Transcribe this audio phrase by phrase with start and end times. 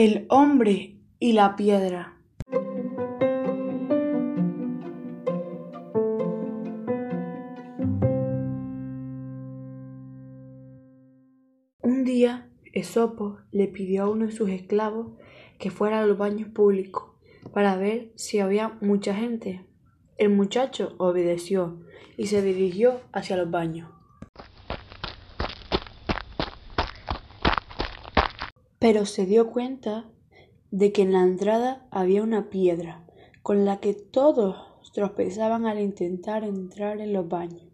[0.00, 2.16] El hombre y la piedra.
[11.82, 15.18] Un día, Esopo le pidió a uno de sus esclavos
[15.58, 17.02] que fuera a los baños públicos
[17.52, 19.66] para ver si había mucha gente.
[20.16, 21.80] El muchacho obedeció
[22.16, 23.90] y se dirigió hacia los baños.
[28.78, 30.10] Pero se dio cuenta
[30.70, 33.04] de que en la entrada había una piedra
[33.42, 34.56] con la que todos
[34.92, 37.66] tropezaban al intentar entrar en los baños.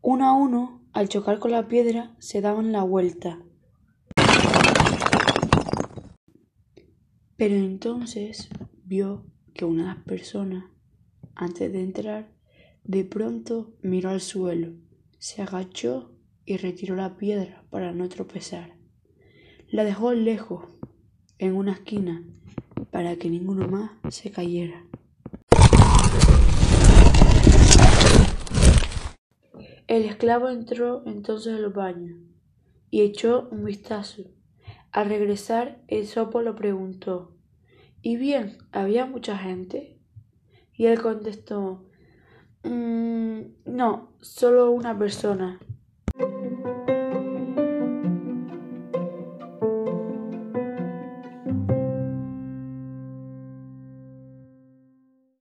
[0.00, 3.42] Uno a uno, al chocar con la piedra, se daban la vuelta.
[7.36, 8.48] Pero entonces
[8.84, 10.64] vio que una de las personas,
[11.34, 12.32] antes de entrar,
[12.84, 14.74] de pronto miró al suelo,
[15.18, 16.12] se agachó
[16.44, 18.76] y retiró la piedra para no tropezar.
[19.70, 20.64] La dejó lejos,
[21.38, 22.22] en una esquina,
[22.90, 24.84] para que ninguno más se cayera.
[29.86, 32.16] El esclavo entró entonces al baño
[32.90, 34.22] y echó un vistazo.
[34.92, 37.34] Al regresar, el sopo lo preguntó,
[38.06, 39.98] ¿Y bien, había mucha gente?
[40.74, 41.86] Y él contestó,
[42.62, 45.58] "Mm, no, solo una persona.